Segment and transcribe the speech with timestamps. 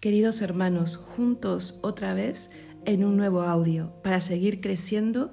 [0.00, 2.50] queridos hermanos, juntos otra vez
[2.84, 5.32] en un nuevo audio para seguir creciendo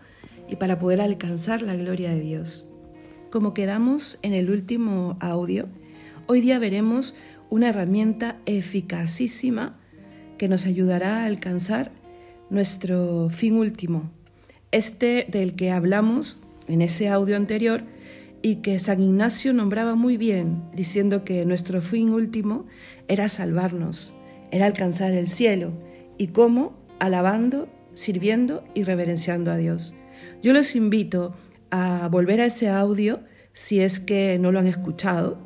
[0.49, 2.67] y para poder alcanzar la gloria de Dios.
[3.29, 5.67] Como quedamos en el último audio,
[6.25, 7.15] hoy día veremos
[7.51, 9.78] una herramienta eficacísima
[10.39, 11.91] que nos ayudará a alcanzar
[12.50, 14.09] nuestro fin último,
[14.71, 17.84] este del que hablamos en ese audio anterior
[18.41, 22.66] y que San Ignacio nombraba muy bien, diciendo que nuestro fin último
[23.07, 24.14] era salvarnos,
[24.52, 25.73] era alcanzar el cielo,
[26.18, 29.93] y cómo alabando, sirviendo y reverenciando a Dios.
[30.42, 31.36] Yo los invito
[31.71, 33.22] a volver a ese audio,
[33.53, 35.38] si es que no lo han escuchado,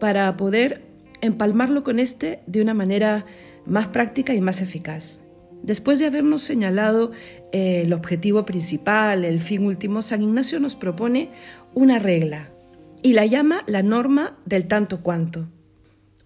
[0.00, 0.82] para poder
[1.20, 3.24] empalmarlo con este de una manera
[3.66, 5.22] más práctica y más eficaz.
[5.62, 7.12] Después de habernos señalado
[7.52, 11.30] eh, el objetivo principal, el fin último, San Ignacio nos propone
[11.72, 12.50] una regla
[13.02, 15.48] y la llama la norma del tanto cuanto.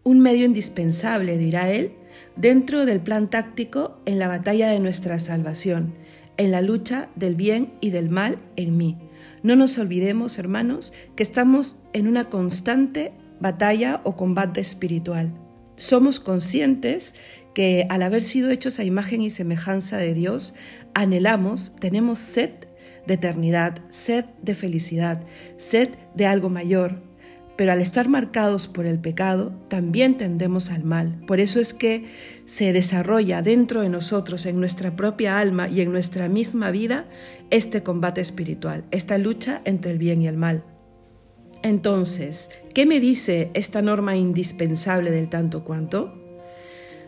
[0.02, 1.92] Un medio indispensable, dirá él,
[2.38, 5.94] dentro del plan táctico en la batalla de nuestra salvación,
[6.36, 8.96] en la lucha del bien y del mal en mí.
[9.42, 15.32] No nos olvidemos, hermanos, que estamos en una constante batalla o combate espiritual.
[15.76, 17.14] Somos conscientes
[17.54, 20.54] que al haber sido hechos a imagen y semejanza de Dios,
[20.94, 22.50] anhelamos, tenemos sed
[23.06, 25.24] de eternidad, sed de felicidad,
[25.56, 27.07] sed de algo mayor.
[27.58, 31.20] Pero al estar marcados por el pecado, también tendemos al mal.
[31.26, 32.04] Por eso es que
[32.44, 37.06] se desarrolla dentro de nosotros, en nuestra propia alma y en nuestra misma vida,
[37.50, 40.62] este combate espiritual, esta lucha entre el bien y el mal.
[41.64, 46.14] Entonces, ¿qué me dice esta norma indispensable del tanto cuanto?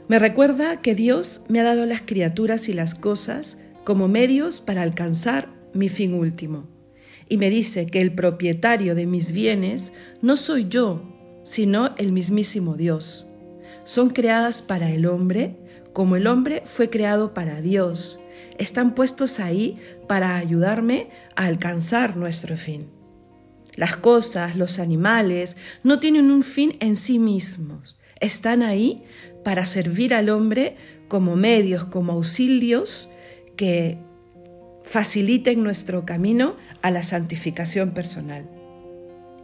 [0.09, 4.83] Me recuerda que Dios me ha dado las criaturas y las cosas como medios para
[4.83, 6.80] alcanzar mi fin último.
[7.31, 11.03] Y me dice que el propietario de mis bienes no soy yo,
[11.45, 13.31] sino el mismísimo Dios.
[13.85, 15.57] Son creadas para el hombre
[15.93, 18.21] como el hombre fue creado para Dios.
[18.59, 22.89] Están puestos ahí para ayudarme a alcanzar nuestro fin.
[23.75, 27.99] Las cosas, los animales, no tienen un fin en sí mismos.
[28.21, 29.03] Están ahí
[29.45, 30.77] para servir al hombre
[31.09, 33.11] como medios, como auxilios
[33.57, 33.99] que
[34.91, 38.51] faciliten nuestro camino a la santificación personal.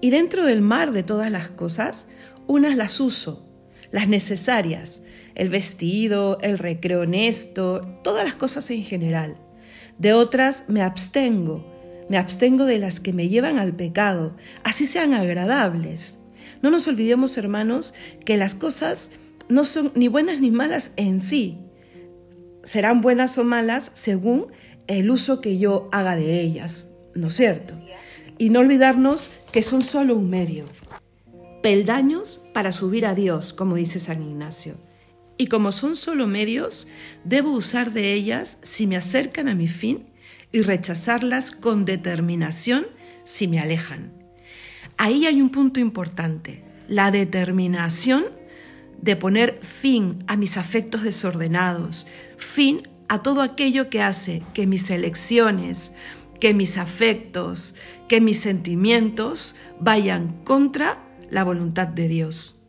[0.01, 2.09] Y dentro del mar de todas las cosas,
[2.49, 3.47] unas las uso,
[3.93, 5.05] las necesarias,
[5.37, 9.37] el vestido, el recreo honesto, todas las cosas en general.
[9.99, 11.65] De otras me abstengo,
[12.09, 16.19] me abstengo de las que me llevan al pecado, así sean agradables.
[16.61, 19.13] No nos olvidemos, hermanos, que las cosas
[19.49, 21.59] no son ni buenas ni malas en sí.
[22.65, 24.49] Serán buenas o malas según
[24.87, 27.75] el uso que yo haga de ellas, ¿no es cierto?
[28.39, 30.67] Y no olvidarnos que son solo un medio,
[31.63, 34.75] peldaños para subir a Dios, como dice San Ignacio.
[35.39, 36.89] Y como son solo medios,
[37.25, 40.07] debo usar de ellas si me acercan a mi fin
[40.53, 42.87] y rechazarlas con determinación
[43.25, 44.13] si me alejan.
[44.97, 48.25] Ahí hay un punto importante, la determinación
[49.03, 52.07] de poner fin a mis afectos desordenados,
[52.39, 55.95] fin a todo aquello que hace que mis elecciones,
[56.41, 57.75] que mis afectos,
[58.09, 62.63] que mis sentimientos vayan contra la voluntad de Dios.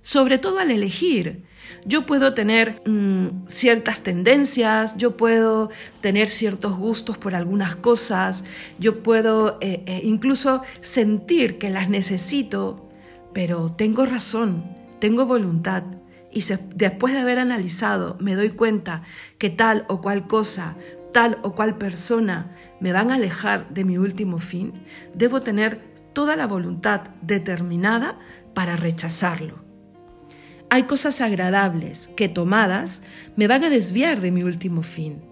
[0.00, 1.44] Sobre todo al elegir,
[1.84, 8.44] yo puedo tener mm, ciertas tendencias, yo puedo tener ciertos gustos por algunas cosas,
[8.78, 12.88] yo puedo eh, eh, incluso sentir que las necesito,
[13.34, 14.64] pero tengo razón,
[14.98, 15.84] tengo voluntad
[16.32, 16.42] y
[16.74, 19.02] después de haber analizado me doy cuenta
[19.38, 20.76] que tal o cual cosa,
[21.12, 24.72] tal o cual persona me van a alejar de mi último fin,
[25.14, 25.80] debo tener
[26.12, 28.18] toda la voluntad determinada
[28.54, 29.64] para rechazarlo.
[30.70, 33.02] Hay cosas agradables que tomadas
[33.36, 35.22] me van a desviar de mi último fin.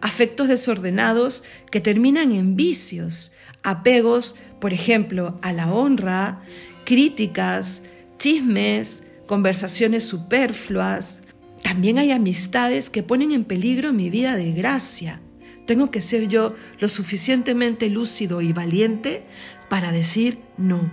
[0.00, 3.32] Afectos desordenados que terminan en vicios,
[3.62, 6.42] apegos, por ejemplo, a la honra,
[6.84, 7.84] críticas,
[8.18, 11.22] chismes, conversaciones superfluas.
[11.62, 15.22] También hay amistades que ponen en peligro mi vida de gracia.
[15.66, 19.22] Tengo que ser yo lo suficientemente lúcido y valiente
[19.70, 20.92] para decir no.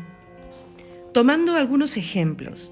[1.13, 2.71] Tomando algunos ejemplos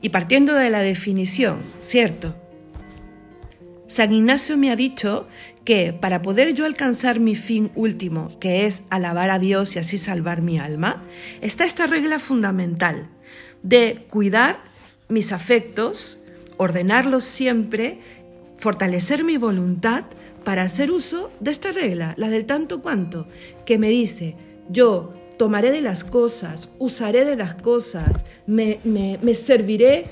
[0.00, 2.36] y partiendo de la definición, ¿cierto?
[3.88, 5.26] San Ignacio me ha dicho
[5.64, 9.98] que para poder yo alcanzar mi fin último, que es alabar a Dios y así
[9.98, 11.02] salvar mi alma,
[11.40, 13.08] está esta regla fundamental
[13.64, 14.70] de cuidar
[15.12, 16.22] mis afectos,
[16.56, 17.98] ordenarlos siempre,
[18.56, 20.04] fortalecer mi voluntad
[20.44, 23.26] para hacer uso de esta regla, la del tanto cuanto,
[23.64, 24.34] que me dice,
[24.68, 28.78] yo tomaré de las cosas, usaré de las cosas, me,
[29.34, 30.06] serviré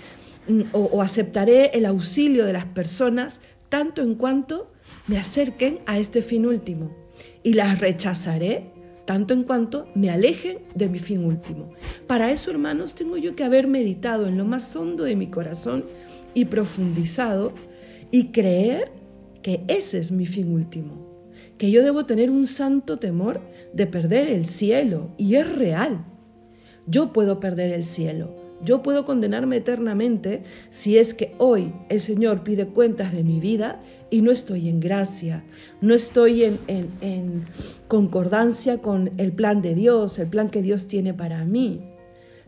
[0.48, 4.70] mm, o, aceptaré el auxilio de las personas tanto en cuanto
[5.06, 6.96] me acerquen a este fin último.
[7.42, 8.72] Y las rechazaré
[9.10, 11.72] tanto en cuanto me alejen de mi fin último.
[12.06, 15.84] Para eso, hermanos, tengo yo que haber meditado en lo más hondo de mi corazón
[16.32, 17.50] y profundizado
[18.12, 18.92] y creer
[19.42, 21.24] que ese es mi fin último,
[21.58, 23.40] que yo debo tener un santo temor
[23.72, 26.04] de perder el cielo, y es real.
[26.86, 28.32] Yo puedo perder el cielo,
[28.64, 33.80] yo puedo condenarme eternamente si es que hoy el Señor pide cuentas de mi vida
[34.10, 35.44] y no estoy en gracia,
[35.80, 37.44] no estoy en,
[37.88, 41.80] concordancia con el plan de Dios, el plan que Dios tiene para mí.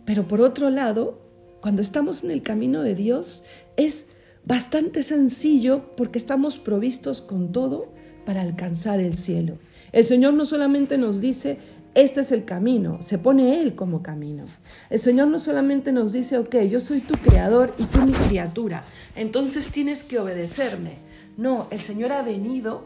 [0.05, 1.20] Pero por otro lado,
[1.61, 3.44] cuando estamos en el camino de Dios,
[3.76, 4.06] es
[4.44, 7.93] bastante sencillo porque estamos provistos con todo
[8.25, 9.58] para alcanzar el cielo.
[9.93, 11.58] El Señor no solamente nos dice,
[11.94, 14.44] este es el camino, se pone Él como camino.
[14.89, 18.83] El Señor no solamente nos dice, ok, yo soy tu creador y tú mi criatura,
[19.15, 20.97] entonces tienes que obedecerme.
[21.37, 22.85] No, el Señor ha venido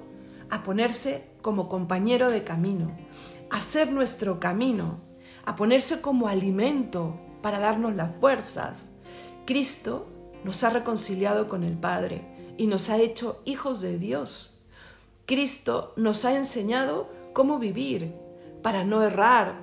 [0.51, 2.97] a ponerse como compañero de camino,
[3.51, 4.99] a ser nuestro camino,
[5.45, 8.91] a ponerse como alimento para darnos las fuerzas.
[9.45, 10.09] Cristo
[10.45, 12.23] nos ha reconciliado con el Padre
[12.59, 14.65] y nos ha hecho hijos de Dios.
[15.27, 18.26] Cristo nos ha enseñado cómo vivir
[18.67, 19.55] para no errar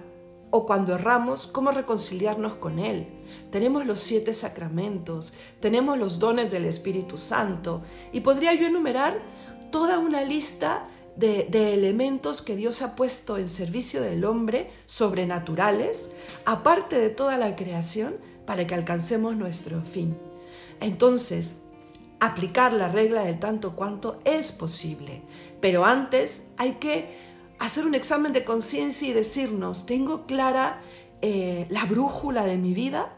[0.50, 3.06] o cuando erramos, cómo reconciliarnos con Él.
[3.52, 7.82] Tenemos los siete sacramentos, tenemos los dones del Espíritu Santo
[8.14, 9.20] y podría yo enumerar
[9.74, 16.14] toda una lista de, de, elementos que Dios ha puesto en servicio del hombre, sobrenaturales,
[16.46, 18.16] aparte de toda la creación,
[18.46, 20.16] para que alcancemos nuestro fin.
[20.80, 21.58] Entonces,
[22.22, 25.24] aplicar la regla del tanto cuanto es posible,
[25.60, 27.33] pero antes hay que
[27.66, 30.82] hacer un examen de conciencia y decirnos, ¿tengo clara
[31.22, 33.16] eh, la brújula de mi vida?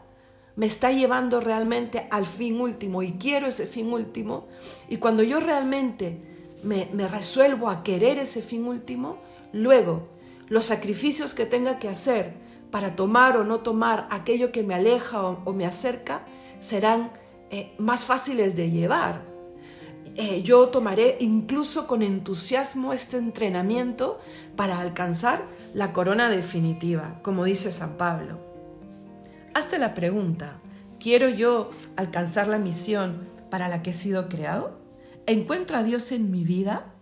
[0.54, 4.46] ¿Me está llevando realmente al fin último y quiero ese fin último?
[4.88, 6.20] Y cuando yo realmente
[6.62, 9.18] me, resuelvo a querer ese fin último,
[9.52, 10.08] luego
[10.48, 12.34] los sacrificios que tenga que hacer
[12.70, 16.24] para tomar o no tomar aquello que me aleja o me acerca
[16.60, 17.10] serán
[17.50, 19.35] eh, más fáciles de llevar.
[20.18, 24.18] Eh, yo tomaré incluso con entusiasmo este entrenamiento
[24.56, 28.38] para alcanzar la corona definitiva, como dice San Pablo.
[29.52, 30.58] Hazte la pregunta,
[30.98, 34.78] ¿quiero yo alcanzar la misión para la que he sido creado?
[35.26, 36.94] ¿Encuentro a Dios en mi vida?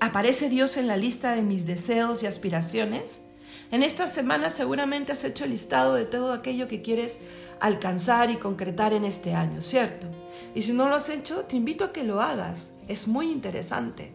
[0.00, 3.28] ¿Aparece Dios en la lista de mis deseos y aspiraciones?
[3.70, 7.22] En esta semana seguramente has hecho el listado de todo aquello que quieres
[7.60, 10.06] alcanzar y concretar en este año, ¿cierto?
[10.54, 12.76] Y si no lo has hecho, te invito a que lo hagas.
[12.88, 14.14] Es muy interesante.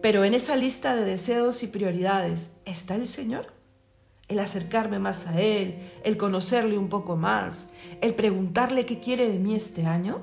[0.00, 3.52] Pero en esa lista de deseos y prioridades, ¿está el Señor?
[4.28, 7.70] El acercarme más a Él, el conocerle un poco más,
[8.00, 10.20] el preguntarle qué quiere de mí este año.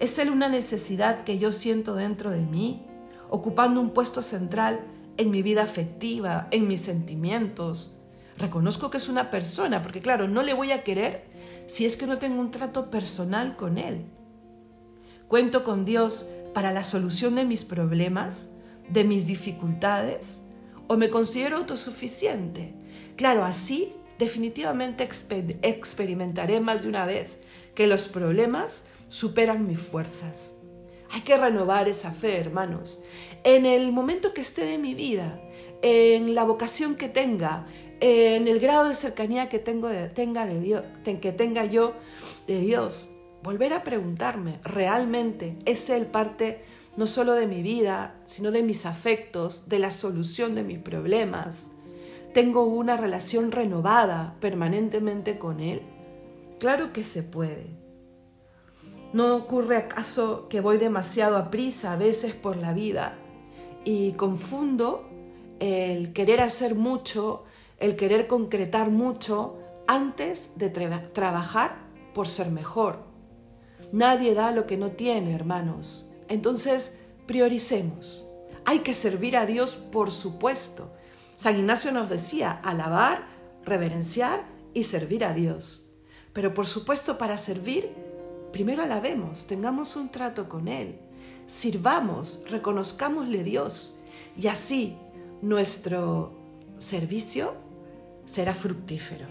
[0.00, 2.86] ¿Es Él una necesidad que yo siento dentro de mí,
[3.30, 4.80] ocupando un puesto central
[5.16, 7.98] en mi vida afectiva, en mis sentimientos?
[8.38, 11.24] Reconozco que es una persona, porque claro, no le voy a querer
[11.68, 14.06] si es que no tengo un trato personal con Él?
[15.28, 18.52] ¿Cuento con Dios para la solución de mis problemas,
[18.88, 20.44] de mis dificultades?
[20.86, 22.72] ¿O me considero autosuficiente?
[23.16, 25.06] Claro, así definitivamente
[25.62, 27.42] experimentaré más de una vez
[27.74, 30.54] que los problemas superan mis fuerzas.
[31.10, 33.04] Hay que renovar esa fe, hermanos.
[33.44, 35.42] En el momento que esté de mi vida,
[35.82, 37.66] en la vocación que tenga,
[38.00, 39.90] en el grado de cercanía que, tenga,
[40.46, 41.92] de Dios, que tenga yo
[42.46, 43.17] de Dios,
[43.48, 46.62] volver a preguntarme, ¿realmente es Él parte
[46.98, 51.70] no solo de mi vida, sino de mis afectos, de la solución de mis problemas?
[52.34, 55.80] ¿Tengo una relación renovada permanentemente con Él?
[56.60, 57.68] Claro que se puede.
[59.14, 63.16] ¿No ocurre acaso que voy demasiado a prisa a veces por la vida
[63.82, 65.08] y confundo
[65.58, 67.44] el querer hacer mucho
[67.78, 71.78] el querer concretar mucho antes de trabajar
[72.12, 73.07] por ser mejor.
[73.92, 76.10] Nadie da lo que no tiene, hermanos.
[76.28, 78.28] Entonces, prioricemos.
[78.64, 80.92] Hay que servir a Dios, por supuesto.
[81.36, 83.26] San Ignacio nos decía, alabar,
[83.64, 85.92] reverenciar y servir a Dios.
[86.32, 87.88] Pero por supuesto, para servir,
[88.52, 90.98] primero alabemos, tengamos un trato con Él,
[91.46, 93.98] sirvamos, reconozcámosle Dios
[94.36, 94.96] y así
[95.42, 96.32] nuestro
[96.78, 97.54] servicio
[98.24, 99.26] será fructífero.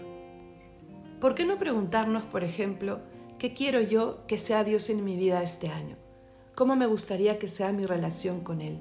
[1.20, 3.00] ¿Por qué no preguntarnos, por ejemplo,
[3.38, 5.96] qué quiero yo que sea Dios en mi vida este año?
[6.54, 8.78] ¿Cómo me gustaría que sea mi relación con Él?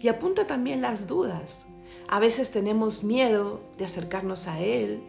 [0.00, 1.66] Y apunta también las dudas.
[2.06, 5.00] A veces tenemos miedo de acercarnos a Él,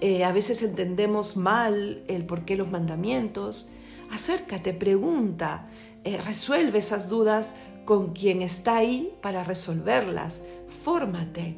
[0.00, 3.70] eh, a veces entendemos mal el por qué los mandamientos,
[4.10, 5.68] acércate, pregunta,
[6.04, 10.44] eh, resuelve esas dudas con quien está ahí para resolverlas.
[10.68, 11.56] Fórmate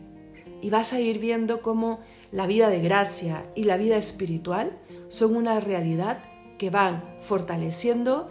[0.62, 2.00] y vas a ir viendo cómo
[2.32, 6.22] la vida de gracia y la vida espiritual son una realidad
[6.60, 8.28] que van fortaleciendo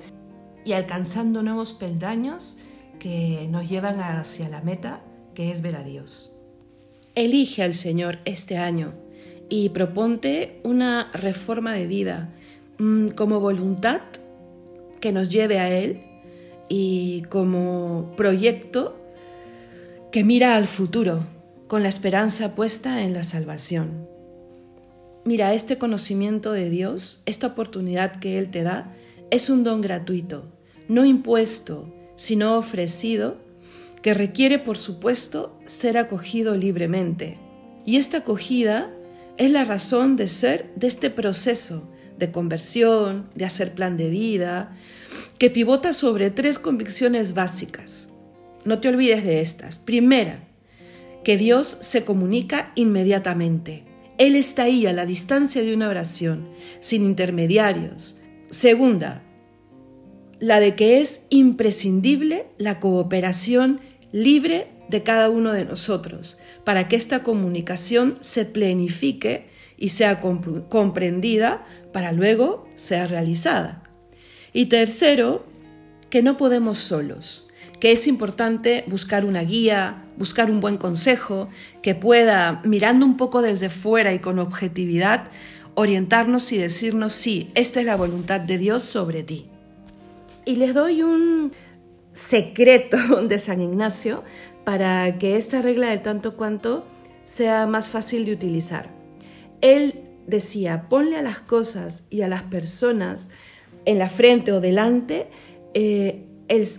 [0.63, 2.59] y alcanzando nuevos peldaños
[3.00, 5.01] que nos llevan hacia la meta
[5.33, 6.39] que es ver a Dios.
[7.15, 8.93] Elige al Señor este año
[9.50, 12.29] y proponte una reforma de vida
[12.77, 14.01] mm, como voluntad
[15.01, 16.03] que nos lleve a Él
[16.69, 18.95] y como proyecto
[20.12, 21.24] que mira al futuro
[21.67, 24.18] con la esperanza puesta en la salvación.
[25.29, 28.91] Mira, este conocimiento de Dios, esta oportunidad que Él te da,
[29.29, 30.51] es un don gratuito,
[30.88, 33.38] no impuesto, sino ofrecido,
[34.01, 37.38] que requiere, por supuesto, ser acogido libremente.
[37.86, 38.91] Y esta acogida
[39.38, 44.75] es la razón de ser de este proceso de conversión, de hacer plan de vida,
[45.38, 48.09] que pivota sobre tres convicciones básicas.
[48.65, 49.77] No te olvides de estas.
[49.77, 50.43] Primera,
[51.24, 53.88] que Dios se comunica inmediatamente.
[54.19, 56.47] Él está ahí a la distancia de una oración,
[56.81, 58.19] sin intermediarios.
[58.49, 59.23] Segunda,
[60.39, 63.79] la de que es imprescindible la cooperación
[64.11, 69.47] libre de cada uno de nosotros, para que esta comunicación se plenifique
[69.77, 73.83] y sea comprendida para luego ser realizada.
[74.51, 75.45] Y tercero,
[76.09, 77.48] que no podemos solos,
[77.79, 81.50] que es importante buscar una guía, buscar un buen consejo,
[81.81, 85.27] que pueda, mirando un poco desde fuera y con objetividad,
[85.75, 89.45] orientarnos y decirnos, sí, esta es la voluntad de Dios sobre ti.
[90.45, 91.51] Y les doy un
[92.12, 94.24] secreto de San Ignacio
[94.65, 96.86] para que esta regla del tanto cuanto
[97.25, 98.89] sea más fácil de utilizar.
[99.62, 103.29] Él decía, ponle a las cosas y a las personas
[103.86, 105.27] en la frente o delante
[105.74, 106.25] eh,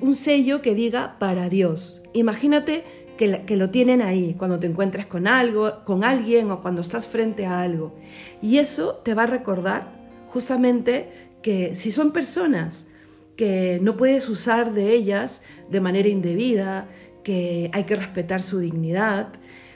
[0.00, 2.02] un sello que diga para Dios.
[2.12, 2.84] Imagínate
[3.16, 7.06] que, que, lo tienen ahí cuando te encuentres con algo, con alguien o cuando estás
[7.06, 7.94] frente a algo.
[8.42, 9.92] Y eso te va a recordar
[10.28, 12.88] justamente que si son personas
[13.36, 16.88] que no puedes usar de ellas de manera indebida,
[17.24, 19.28] que hay que respetar su dignidad,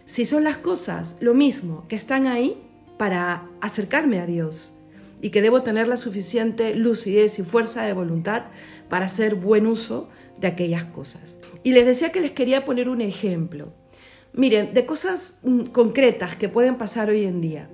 [0.04, 2.60] si son las cosas lo mismo, que están ahí
[2.98, 4.78] para acercarme a Dios
[5.22, 8.44] y que debo tener la suficiente lucidez y fuerza de voluntad
[8.88, 11.38] para hacer buen uso de aquellas cosas.
[11.62, 13.73] Y les decía que les quería poner un ejemplo.
[14.33, 17.69] Miren, de cosas mm, concretas que pueden pasar hoy en día.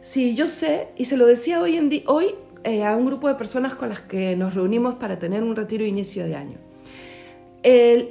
[0.00, 3.34] Si yo sé, y se lo decía hoy, en hoy eh, a un grupo de
[3.34, 6.58] personas con las que nos reunimos para tener un retiro de inicio de año.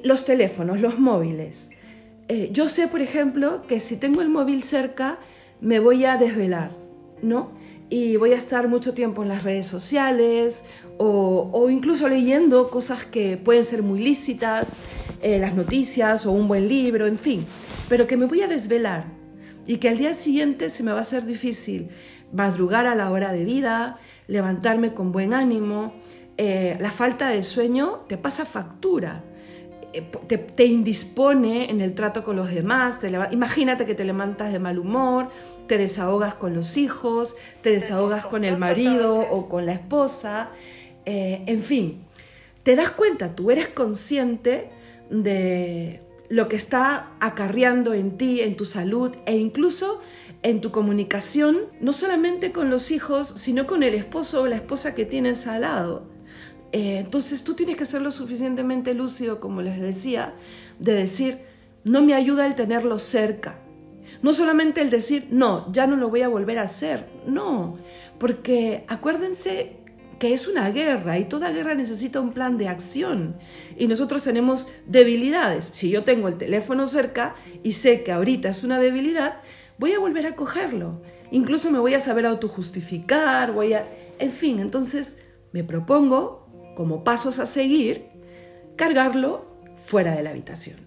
[0.03, 1.71] los teléfonos, los móviles.
[2.29, 5.17] Eh, yo sé, por ejemplo, que si tengo el móvil cerca,
[5.59, 6.71] me voy a desvelar,
[7.21, 7.51] ¿no?
[7.91, 10.63] Y voy a estar mucho tiempo en las redes sociales
[10.97, 14.77] o, incluso leyendo cosas que pueden ser muy lícitas,
[15.21, 17.45] eh, las noticias o un buen libro, en fin,
[17.89, 19.03] pero que me voy a desvelar
[19.67, 21.89] y que al día siguiente se me va a hacer difícil
[22.31, 25.93] madrugar a la hora de vida, levantarme con buen ánimo.
[26.37, 29.21] Eh, la falta de sueño te pasa factura
[29.93, 32.99] eh, te, indispone en el trato con los demás.
[33.31, 35.27] imagínate que te levantas de mal humor,
[35.67, 40.49] te desahogas con los hijos, te desahogas con el marido o con la esposa,
[41.05, 42.01] eh, en fin,
[42.63, 44.69] te das cuenta, tú eres consciente
[45.09, 50.01] de lo que está acarreando en ti, en tu salud e incluso
[50.43, 54.95] en tu comunicación, no solamente con los hijos, sino con el esposo o la esposa
[54.95, 56.10] que tienes al lado.
[56.71, 60.33] Eh, entonces tú tienes que ser lo suficientemente lúcido, como les decía,
[60.79, 61.39] de decir,
[61.83, 63.59] no me ayuda el tenerlo cerca.
[64.21, 67.07] No solamente el decir, no, ya no lo voy a volver a hacer.
[67.25, 67.77] No,
[68.19, 69.77] porque acuérdense
[70.19, 73.37] que es una guerra y toda guerra necesita un plan de acción.
[73.77, 75.65] Y nosotros tenemos debilidades.
[75.65, 79.41] Si yo tengo el teléfono cerca y sé que ahorita es una debilidad,
[79.79, 81.01] voy a volver a cogerlo.
[81.31, 83.87] Incluso me voy a saber autojustificar, voy a...
[84.19, 85.23] En fin, entonces
[85.53, 86.40] me propongo
[86.75, 88.09] como pasos a seguir,
[88.75, 90.77] cargarlo fuera de la habitación.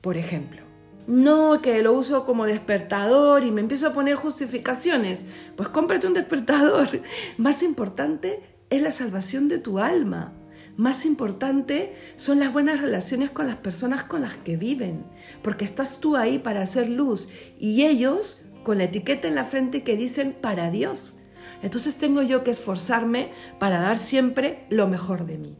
[0.00, 0.62] Por ejemplo,
[1.06, 5.24] no que lo uso como despertador y me empiezo a poner justificaciones.
[5.56, 6.88] Pues cómprate un despertador.
[7.38, 8.40] Más importante
[8.70, 10.32] es la salvación de tu alma.
[10.76, 15.04] Más importante son las buenas relaciones con las personas con las que viven,
[15.42, 17.28] porque estás tú ahí para hacer luz
[17.58, 21.18] y ellos con la etiqueta en la frente que dicen para Dios.
[21.62, 25.56] Entonces tengo yo que esforzarme para dar siempre lo mejor de mí.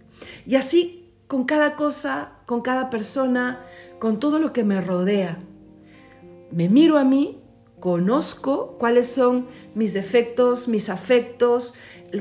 [0.47, 3.65] Y así con cada cosa, con cada persona,
[3.99, 5.39] con todo lo que me rodea.
[6.51, 7.41] Me miro a mí,
[7.81, 11.75] conozco cuáles son mis defectos, mis afectos,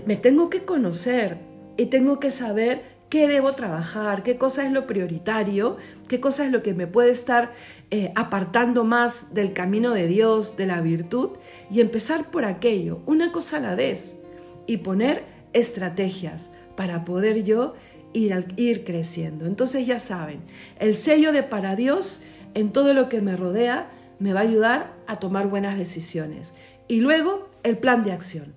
[0.06, 4.88] me tengo que conocer, y tengo que saber qué debo trabajar, qué cosa es lo
[4.88, 5.76] prioritario,
[6.08, 7.52] qué cosa es lo que me puede estar
[7.92, 11.32] eh, apartando más del camino de Dios, de la virtud,
[11.70, 14.22] y empezar por aquello, una cosa a la vez,
[14.66, 17.76] y poner estrategias para poder yo
[18.14, 19.46] ir, ir creciendo.
[19.46, 20.40] Entonces ya saben,
[20.80, 24.94] el sello de para Dios en todo lo que me rodea me va a ayudar
[25.06, 26.54] a tomar buenas decisiones.
[26.88, 28.54] Y luego el plan de acción.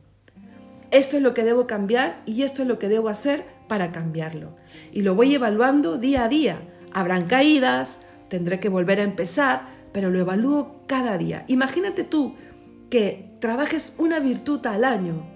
[0.93, 4.57] Esto es lo que debo cambiar y esto es lo que debo hacer para cambiarlo.
[4.93, 6.61] Y lo voy evaluando día a día.
[6.93, 11.45] Habrán caídas, tendré que volver a empezar, pero lo evalúo cada día.
[11.49, 12.35] Imagínate tú
[12.91, 15.35] que trabajes una virtud al año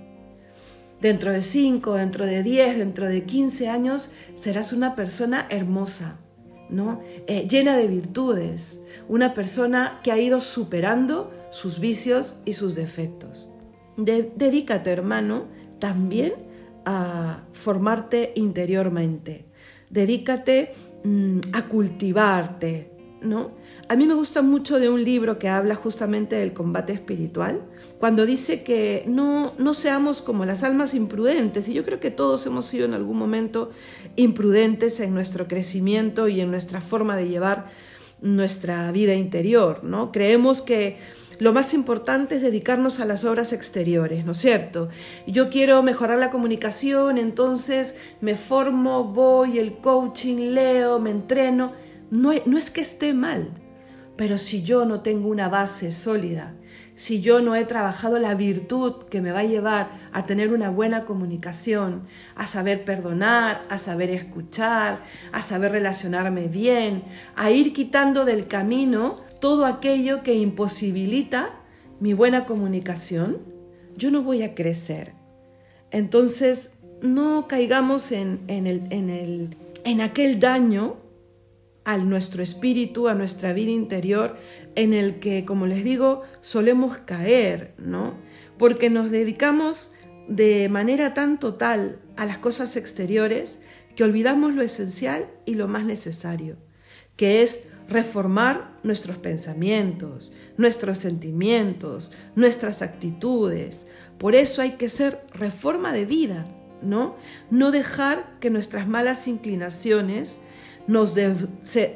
[1.01, 6.19] Dentro de 5, dentro de 10, dentro de 15 años serás una persona hermosa,
[6.71, 7.01] ¿no?
[7.29, 13.49] Eh, llena de virtudes, una persona que ha ido superando sus vicios y sus defectos.
[13.97, 15.47] dedícate, hermano,
[15.79, 16.35] también
[16.91, 19.45] a formarte interiormente.
[19.91, 20.73] Dedícate
[21.05, 22.91] mm, a cultivarte,
[23.21, 23.51] ¿no?
[23.91, 27.61] A mí me gusta mucho de un libro que habla justamente del combate espiritual,
[27.99, 32.47] cuando dice que no, no seamos como las almas imprudentes, y yo creo que todos
[32.47, 33.71] hemos sido en algún momento
[34.17, 37.67] imprudentes en nuestro crecimiento y en nuestra forma de llevar
[38.23, 40.11] nuestra vida interior, ¿no?
[40.11, 40.97] Creemos que
[41.39, 44.89] lo más importante es dedicarnos a las obras exteriores, ¿no es cierto?
[45.27, 51.73] Yo quiero mejorar la comunicación, entonces me formo, voy, el coaching, leo, me entreno.
[52.11, 53.51] No, no es que esté mal,
[54.17, 56.55] pero si yo no tengo una base sólida,
[56.99, 60.71] si yo no he trabajado la virtud que me va a llevar a tener una
[60.71, 64.99] buena comunicación, a saber perdonar, a saber escuchar,
[65.31, 67.05] a saber relacionarme bien,
[67.37, 71.61] a ir quitando del camino todo aquello que imposibilita
[72.01, 73.39] mi buena comunicación,
[73.97, 75.13] yo no voy a crecer.
[75.91, 80.97] Entonces, no caigamos en, el, en, el, en aquel daño
[81.85, 84.37] a nuestro espíritu, a nuestra vida interior,
[84.75, 88.15] en el que, como les digo, solemos caer, ¿no?
[88.59, 89.95] Porque nos dedicamos
[90.29, 93.63] de manera tan total a las cosas exteriores
[93.97, 96.57] que olvidamos lo esencial y lo más necesario,
[97.17, 103.87] que es reformar nuestros pensamientos, nuestros sentimientos, nuestras actitudes.
[104.19, 106.47] Por eso hay que ser reforma de vida,
[106.83, 107.17] ¿no?
[107.51, 110.43] No dejar que nuestras malas inclinaciones
[110.87, 111.15] nos,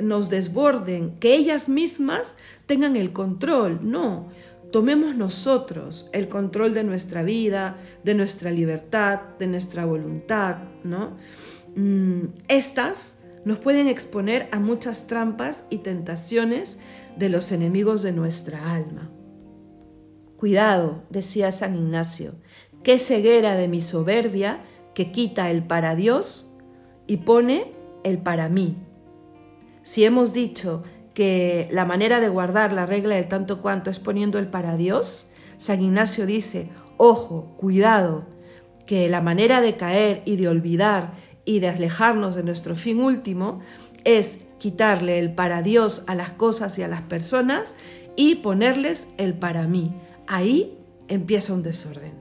[0.01, 3.81] nos desborden, que ellas mismas tengan el control.
[3.83, 4.29] No,
[4.71, 11.17] tomemos nosotros el control de nuestra vida, de nuestra libertad, de nuestra voluntad, ¿no?
[11.75, 16.79] Mm, estas nos pueden exponer a muchas trampas y tentaciones
[17.17, 19.11] de los enemigos de nuestra alma.
[20.37, 22.35] Cuidado, decía San Ignacio,
[22.83, 24.61] qué ceguera de mi soberbia
[24.95, 26.57] que quita el para Dios
[27.07, 27.73] y pone
[28.05, 28.77] el para mí.
[29.83, 30.83] Si hemos dicho
[31.15, 35.31] que la manera de guardar la regla del tanto cuanto es poniendo el para Dios,
[35.59, 38.27] San Ignacio dice, ojo, cuidado,
[38.87, 41.13] que la manera de caer y de olvidar
[41.45, 43.61] y de alejarnos de nuestro fin último
[44.05, 47.77] es quitarle el para Dios a las cosas y a las personas
[48.17, 49.95] y ponerles el para mí.
[50.27, 50.79] Ahí
[51.09, 52.13] empieza un desorden.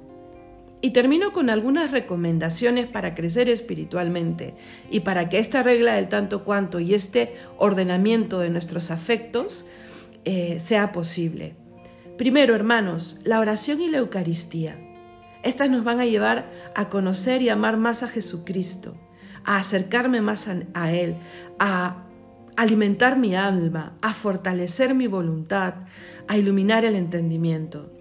[0.84, 4.56] Y termino con algunas recomendaciones para crecer espiritualmente
[4.90, 9.68] y para que esta regla del tanto cuanto y este ordenamiento de nuestros afectos
[10.26, 11.54] eh, sea posible.
[12.18, 14.76] Primero, hermanos, la oración y la Eucaristía.
[15.44, 18.96] Estas nos van a llevar a conocer y amar más a Jesucristo,
[19.46, 21.16] a acercarme más a Él,
[21.60, 22.06] a
[22.56, 25.76] alimentar mi alma, a fortalecer mi voluntad,
[26.28, 27.92] a iluminar el entendimiento.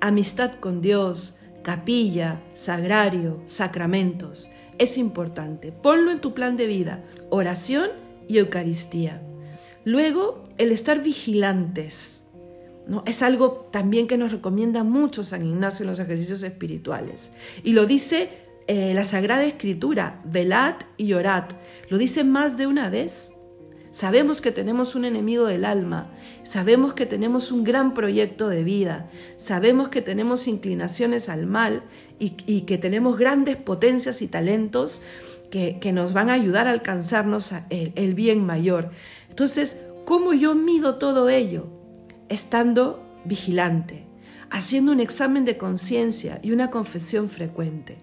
[0.00, 4.50] Amistad con Dios, capilla, sagrario, sacramentos.
[4.78, 5.72] Es importante.
[5.72, 7.04] Ponlo en tu plan de vida.
[7.30, 7.90] Oración
[8.28, 9.22] y Eucaristía.
[9.84, 12.24] Luego, el estar vigilantes.
[12.86, 13.02] ¿no?
[13.06, 17.32] Es algo también que nos recomienda mucho San Ignacio en los ejercicios espirituales.
[17.64, 21.44] Y lo dice eh, la Sagrada Escritura, velad y orad.
[21.88, 23.34] Lo dice más de una vez.
[23.92, 26.10] Sabemos que tenemos un enemigo del alma,
[26.42, 31.82] sabemos que tenemos un gran proyecto de vida, sabemos que tenemos inclinaciones al mal
[32.18, 35.00] y, que tenemos grandes potencias y talentos
[35.50, 38.90] que, nos van a ayudar a alcanzarnos el, el bien mayor.
[39.30, 41.66] Entonces, ¿cómo yo mido todo ello?
[42.28, 44.04] Estando vigilante,
[44.50, 47.96] haciendo un examen de conciencia y una confesión frecuente.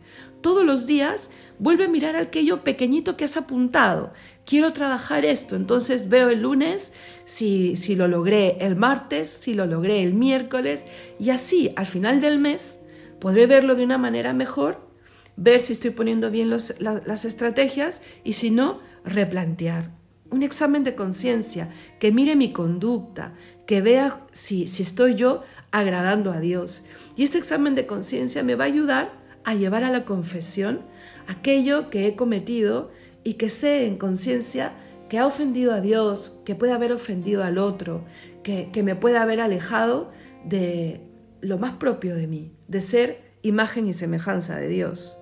[0.43, 4.13] Todos los días vuelve a mirar aquello pequeñito que has apuntado
[4.45, 6.93] quiero trabajar esto, entonces veo el lunes
[7.25, 10.86] si, si lo logré el martes, si lo logré el miércoles
[11.19, 12.82] y así al final del mes
[13.19, 14.88] podré verlo de una manera mejor
[15.36, 19.89] ver si estoy poniendo bien las estrategias y si no, replantear.
[20.29, 23.34] Un examen de conciencia que mire mi conducta,
[23.65, 26.86] que vea si, si estoy yo agradando a Dios.
[27.15, 30.82] Y este examen de conciencia me va a ayudar a llevar a la confesión
[31.27, 32.91] aquello que he cometido
[33.23, 34.73] y que sé en conciencia
[35.10, 38.03] que ha ofendido a Dios, que puede haber ofendido al otro,
[38.41, 40.12] que, que me puede haber alejado
[40.43, 41.01] de
[41.41, 45.17] lo más propio de mí, de ser imagen y semejanza de Dios.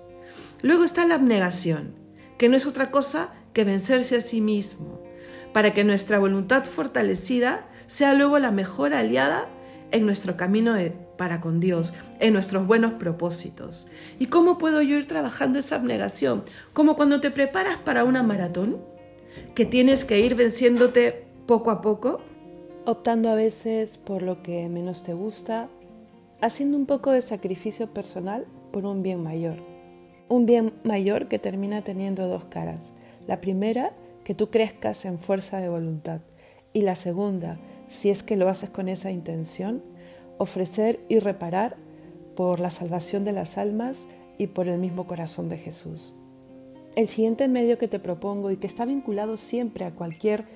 [0.62, 1.94] Luego está la abnegación,
[2.38, 5.02] que no es otra cosa que vencerse a sí mismo,
[5.52, 9.46] para que nuestra voluntad fortalecida sea luego la mejor aliada
[9.92, 10.74] en nuestro camino
[11.16, 13.88] para con Dios, en nuestros buenos propósitos.
[14.18, 16.42] ¿Y cómo puedo yo ir trabajando esa abnegación?
[16.72, 18.78] Como cuando te preparas para una maratón,
[19.54, 22.20] que tienes que ir venciéndote poco a poco,
[22.84, 25.68] optando a veces por lo que menos te gusta,
[26.40, 29.56] haciendo un poco de sacrificio personal por un bien mayor.
[30.28, 32.92] Un bien mayor que termina teniendo dos caras.
[33.26, 33.92] La primera,
[34.24, 36.20] que tú crezcas en fuerza de voluntad.
[36.72, 37.58] Y la segunda,
[37.92, 39.82] si es que lo haces con esa intención,
[40.38, 41.76] ofrecer y reparar
[42.34, 46.14] por la salvación de las almas y por el mismo corazón de Jesús.
[46.96, 50.46] El siguiente medio que te propongo y que está vinculado siempre a cualquier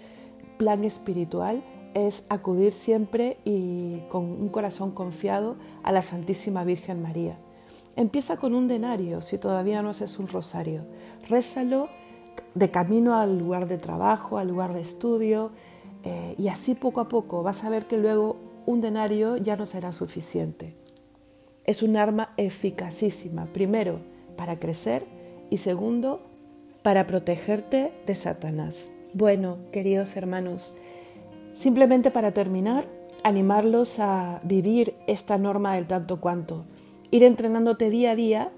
[0.56, 1.62] plan espiritual
[1.94, 7.38] es acudir siempre y con un corazón confiado a la Santísima Virgen María.
[7.96, 10.86] Empieza con un denario si todavía no haces un rosario.
[11.28, 11.88] Rézalo
[12.54, 15.52] de camino al lugar de trabajo, al lugar de estudio,
[16.06, 19.66] eh, y así poco a poco vas a ver que luego un denario ya no
[19.66, 20.76] será suficiente.
[21.64, 23.98] Es un arma eficacísima, primero,
[24.36, 25.04] para crecer
[25.50, 26.20] y segundo,
[26.84, 28.90] para protegerte de Satanás.
[29.14, 30.76] Bueno, queridos hermanos,
[31.54, 32.86] simplemente para terminar,
[33.24, 36.66] animarlos a vivir esta norma del tanto cuanto,
[37.10, 38.52] ir entrenándote día a día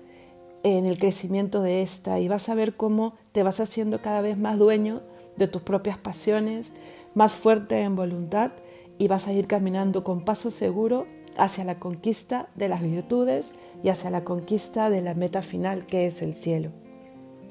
[0.64, 4.36] en el crecimiento de esta y vas a ver cómo te vas haciendo cada vez
[4.36, 5.00] más dueño
[5.38, 6.74] de tus propias pasiones,
[7.18, 8.52] más fuerte en voluntad
[8.96, 13.88] y vas a ir caminando con paso seguro hacia la conquista de las virtudes y
[13.88, 16.70] hacia la conquista de la meta final que es el cielo.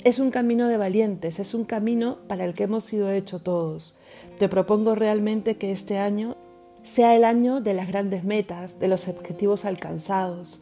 [0.05, 3.97] Es un camino de valientes, es un camino para el que hemos sido hechos todos.
[4.39, 6.37] Te propongo realmente que este año
[6.83, 10.61] sea el año de las grandes metas, de los objetivos alcanzados.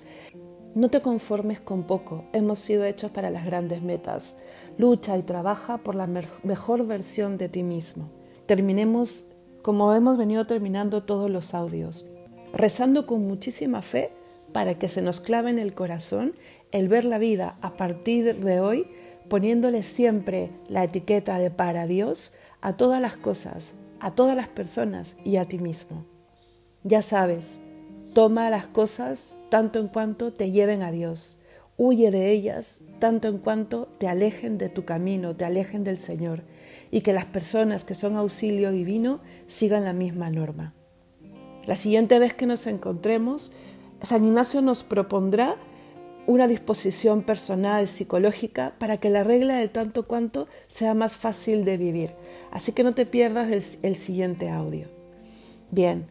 [0.74, 4.38] No te conformes con poco, hemos sido hechos para las grandes metas.
[4.80, 8.15] Lucha y trabaja por la mejor versión de ti mismo.
[8.46, 9.32] Terminemos
[9.64, 12.06] como hemos venido terminando todos los audios,
[12.54, 14.12] rezando con muchísima fe
[14.52, 16.34] para que se nos clave en el corazón
[16.72, 18.88] el ver la vida a partir de hoy,
[19.28, 25.18] poniéndole siempre la etiqueta de para Dios a todas las cosas, a todas las personas
[25.26, 26.06] y a ti mismo.
[26.84, 27.60] Ya sabes,
[28.14, 31.40] toma las cosas tanto en cuanto te lleven a Dios.
[31.78, 36.44] Huye de ellas tanto en cuanto te alejen de tu camino, te alejen del Señor
[36.96, 40.74] y que las personas que son auxilio divino sigan la misma norma.
[41.66, 43.52] La siguiente vez que nos encontremos,
[44.02, 45.58] San Ignacio nos propondrá
[46.26, 51.76] una disposición personal, psicológica, para que la regla de tanto cuanto sea más fácil de
[51.76, 52.14] vivir.
[52.50, 54.88] Así que no te pierdas el, el siguiente audio.
[55.72, 56.08] Bien,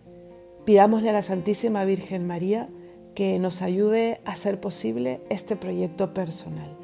[0.66, 2.68] pidámosle a la Santísima Virgen María
[3.14, 6.83] que nos ayude a hacer posible este proyecto personal.